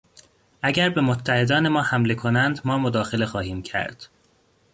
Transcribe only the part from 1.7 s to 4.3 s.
حمله کنند ما مداخله خواهیم کرد.